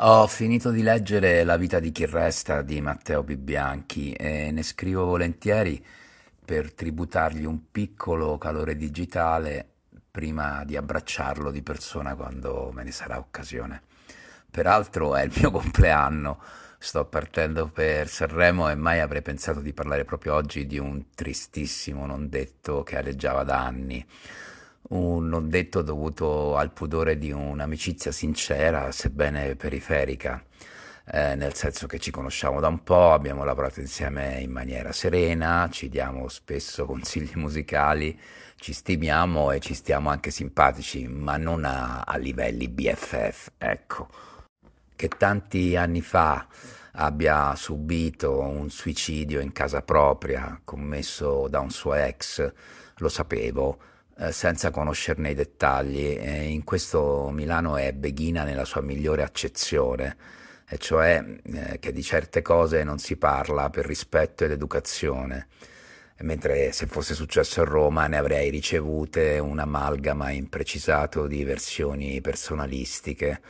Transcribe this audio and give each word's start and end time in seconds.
Ho 0.00 0.28
finito 0.28 0.70
di 0.70 0.82
leggere 0.82 1.42
La 1.42 1.56
vita 1.56 1.80
di 1.80 1.90
chi 1.90 2.06
resta 2.06 2.62
di 2.62 2.80
Matteo 2.80 3.24
Bibbianchi 3.24 4.12
e 4.12 4.52
ne 4.52 4.62
scrivo 4.62 5.04
volentieri 5.04 5.84
per 6.44 6.72
tributargli 6.72 7.44
un 7.44 7.72
piccolo 7.72 8.38
calore 8.38 8.76
digitale 8.76 9.68
prima 10.08 10.62
di 10.64 10.76
abbracciarlo 10.76 11.50
di 11.50 11.64
persona 11.64 12.14
quando 12.14 12.70
me 12.72 12.84
ne 12.84 12.92
sarà 12.92 13.18
occasione. 13.18 13.82
Peraltro 14.48 15.16
è 15.16 15.24
il 15.24 15.32
mio 15.36 15.50
compleanno, 15.50 16.40
sto 16.78 17.04
partendo 17.06 17.66
per 17.66 18.06
Sanremo 18.06 18.68
e 18.70 18.76
mai 18.76 19.00
avrei 19.00 19.22
pensato 19.22 19.58
di 19.58 19.72
parlare 19.72 20.04
proprio 20.04 20.34
oggi 20.34 20.64
di 20.68 20.78
un 20.78 21.06
tristissimo 21.12 22.06
non 22.06 22.28
detto 22.28 22.84
che 22.84 22.98
aleggiava 22.98 23.42
da 23.42 23.64
anni 23.64 24.06
un 24.88 25.28
non 25.28 25.48
detto 25.48 25.82
dovuto 25.82 26.56
al 26.56 26.72
pudore 26.72 27.18
di 27.18 27.30
un'amicizia 27.30 28.12
sincera, 28.12 28.90
sebbene 28.92 29.54
periferica, 29.56 30.42
eh, 31.10 31.34
nel 31.34 31.54
senso 31.54 31.86
che 31.86 31.98
ci 31.98 32.10
conosciamo 32.10 32.60
da 32.60 32.68
un 32.68 32.82
po', 32.82 33.12
abbiamo 33.12 33.44
lavorato 33.44 33.80
insieme 33.80 34.40
in 34.40 34.50
maniera 34.50 34.92
serena, 34.92 35.68
ci 35.70 35.88
diamo 35.88 36.28
spesso 36.28 36.84
consigli 36.86 37.32
musicali, 37.34 38.18
ci 38.56 38.72
stimiamo 38.72 39.50
e 39.52 39.60
ci 39.60 39.74
stiamo 39.74 40.10
anche 40.10 40.30
simpatici, 40.30 41.06
ma 41.06 41.36
non 41.36 41.64
a, 41.64 42.00
a 42.00 42.16
livelli 42.16 42.68
BFF, 42.68 43.52
ecco. 43.58 44.08
Che 44.96 45.08
tanti 45.08 45.76
anni 45.76 46.00
fa 46.00 46.46
abbia 46.92 47.54
subito 47.54 48.40
un 48.40 48.68
suicidio 48.68 49.40
in 49.40 49.52
casa 49.52 49.82
propria 49.82 50.60
commesso 50.64 51.46
da 51.48 51.60
un 51.60 51.70
suo 51.70 51.94
ex, 51.94 52.52
lo 52.96 53.08
sapevo 53.08 53.78
eh, 54.18 54.32
senza 54.32 54.70
conoscerne 54.70 55.30
i 55.30 55.34
dettagli. 55.34 56.16
E 56.18 56.48
in 56.48 56.64
questo 56.64 57.30
Milano 57.32 57.76
è 57.76 57.92
beghina 57.92 58.44
nella 58.44 58.64
sua 58.64 58.80
migliore 58.80 59.22
accezione, 59.22 60.16
e 60.68 60.78
cioè 60.78 61.24
eh, 61.42 61.78
che 61.78 61.92
di 61.92 62.02
certe 62.02 62.42
cose 62.42 62.82
non 62.84 62.98
si 62.98 63.16
parla 63.16 63.70
per 63.70 63.86
rispetto 63.86 64.44
ed 64.44 64.50
educazione. 64.50 65.48
Mentre 66.20 66.72
se 66.72 66.86
fosse 66.86 67.14
successo 67.14 67.60
a 67.60 67.64
Roma 67.64 68.08
ne 68.08 68.16
avrei 68.16 68.50
ricevute 68.50 69.38
un'amalgama 69.38 70.30
imprecisato 70.30 71.28
di 71.28 71.44
versioni 71.44 72.20
personalistiche, 72.20 73.40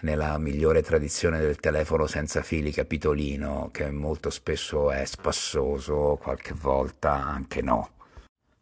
nella 0.00 0.38
migliore 0.38 0.82
tradizione 0.82 1.40
del 1.40 1.56
telefono 1.56 2.06
senza 2.06 2.42
fili 2.42 2.72
capitolino, 2.72 3.70
che 3.72 3.90
molto 3.90 4.30
spesso 4.30 4.90
è 4.90 5.04
spassoso, 5.04 6.18
qualche 6.20 6.54
volta 6.54 7.12
anche 7.12 7.62
no. 7.62 7.97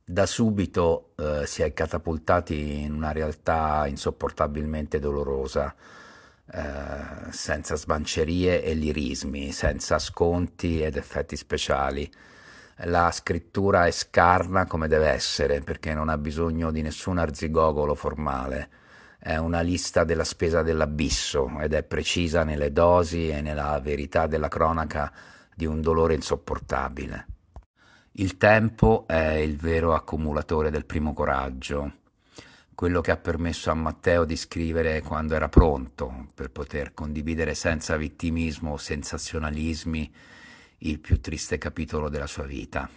Da 0.09 0.25
subito 0.25 1.15
eh, 1.17 1.47
si 1.47 1.63
è 1.63 1.73
catapultati 1.73 2.83
in 2.83 2.93
una 2.93 3.11
realtà 3.11 3.89
insopportabilmente 3.89 5.01
dolorosa, 5.01 5.75
eh, 6.53 7.33
senza 7.33 7.75
sbancerie 7.75 8.63
e 8.63 8.75
lirismi, 8.75 9.51
senza 9.51 9.99
sconti 9.99 10.81
ed 10.81 10.97
effetti 10.97 11.37
speciali. 11.37 12.09
La 12.85 13.11
scrittura 13.11 13.87
è 13.87 13.91
scarna 13.91 14.65
come 14.67 14.87
deve 14.87 15.09
essere, 15.09 15.61
perché 15.61 15.93
non 15.93 16.09
ha 16.09 16.19
bisogno 16.19 16.71
di 16.71 16.83
nessun 16.83 17.19
arzigogolo 17.19 17.97
formale. 17.97 18.69
È 19.19 19.37
una 19.39 19.61
lista 19.61 20.05
della 20.05 20.23
spesa 20.23 20.63
dell'abisso 20.63 21.59
ed 21.59 21.73
è 21.73 21.83
precisa 21.83 22.45
nelle 22.45 22.73
dosi 22.73 23.29
e 23.29 23.41
nella 23.41 23.81
verità 23.81 24.29
della 24.29 24.47
cronaca 24.47 25.13
di 25.53 25.67
un 25.67 25.81
dolore 25.81 26.15
insopportabile. 26.15 27.27
Il 28.19 28.39
tempo 28.39 29.05
è 29.07 29.35
il 29.35 29.59
vero 29.59 29.93
accumulatore 29.93 30.71
del 30.71 30.87
primo 30.87 31.13
coraggio, 31.13 31.97
quello 32.75 33.03
che 33.03 33.11
ha 33.11 33.19
permesso 33.19 33.71
a 33.71 33.75
Matteo 33.75 34.25
di 34.25 34.37
scrivere 34.37 35.03
quando 35.03 35.35
era 35.35 35.51
pronto 35.51 36.29
per 36.35 36.51
poter 36.51 36.95
condividere 36.95 37.55
senza 37.55 37.95
vittimismo 37.99 38.73
o 38.73 38.77
sensazionalismi 38.79 40.15
il 40.79 40.99
più 40.99 41.21
triste 41.21 41.59
capitolo 41.59 42.09
della 42.09 42.27
sua 42.27 42.45
vita. 42.45 42.89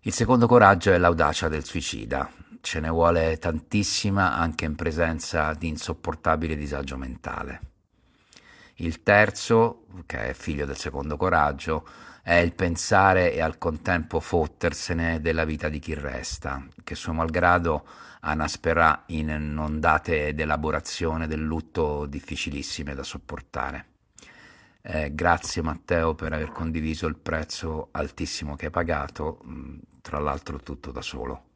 Il 0.00 0.12
secondo 0.14 0.46
coraggio 0.46 0.90
è 0.90 0.96
l'audacia 0.96 1.48
del 1.48 1.66
suicida. 1.66 2.30
Ce 2.62 2.80
ne 2.80 2.88
vuole 2.88 3.36
tantissima 3.36 4.34
anche 4.34 4.64
in 4.64 4.74
presenza 4.74 5.52
di 5.52 5.68
insopportabile 5.68 6.56
disagio 6.56 6.96
mentale. 6.96 7.60
Il 8.80 9.02
terzo, 9.02 9.86
che 10.06 10.28
è 10.28 10.32
figlio 10.34 10.64
del 10.64 10.76
secondo 10.76 11.16
coraggio, 11.16 11.84
è 12.22 12.34
il 12.34 12.52
pensare 12.52 13.32
e 13.32 13.40
al 13.40 13.58
contempo 13.58 14.20
fottersene 14.20 15.20
della 15.20 15.44
vita 15.44 15.68
di 15.68 15.80
chi 15.80 15.94
resta, 15.94 16.64
che 16.84 16.94
suo 16.94 17.12
malgrado 17.12 17.84
anasperà 18.20 19.02
in 19.06 19.52
non 19.52 19.80
date 19.80 20.28
ed 20.28 20.38
elaborazione 20.38 21.26
del 21.26 21.40
lutto 21.40 22.06
difficilissime 22.06 22.94
da 22.94 23.02
sopportare. 23.02 23.86
Eh, 24.80 25.12
grazie 25.12 25.60
Matteo 25.60 26.14
per 26.14 26.32
aver 26.32 26.52
condiviso 26.52 27.08
il 27.08 27.16
prezzo 27.16 27.88
altissimo 27.90 28.54
che 28.54 28.66
hai 28.66 28.70
pagato, 28.70 29.40
mm, 29.44 29.78
tra 30.02 30.20
l'altro 30.20 30.58
tutto 30.58 30.92
da 30.92 31.02
solo. 31.02 31.47